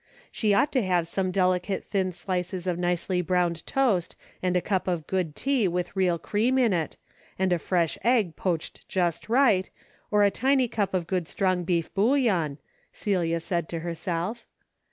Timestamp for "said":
13.39-13.69